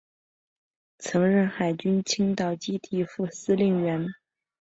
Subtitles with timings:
[0.97, 4.07] 曾任海军青岛基地副司令员。